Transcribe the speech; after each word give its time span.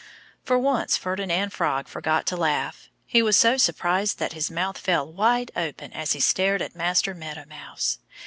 For 0.43 0.57
once 0.57 0.97
Ferdinand 0.97 1.51
Frog 1.53 1.87
forgot 1.87 2.25
to 2.25 2.35
laugh. 2.35 2.89
He 3.05 3.21
was 3.21 3.37
so 3.37 3.55
surprised 3.57 4.17
that 4.17 4.33
his 4.33 4.49
mouth 4.49 4.79
fell 4.79 5.05
wide 5.13 5.51
open 5.55 5.93
as 5.93 6.13
he 6.13 6.19
stared 6.19 6.63
at 6.63 6.75
Master 6.75 7.13
Meadow 7.13 7.45
Mouse. 7.45 7.99